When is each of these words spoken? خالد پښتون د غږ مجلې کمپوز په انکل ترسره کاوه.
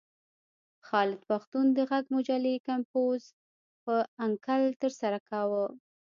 خالد 0.87 1.19
پښتون 1.29 1.65
د 1.73 1.79
غږ 1.91 2.05
مجلې 2.15 2.55
کمپوز 2.67 3.21
په 3.83 3.93
انکل 4.25 4.63
ترسره 4.81 5.19
کاوه. 5.29 5.65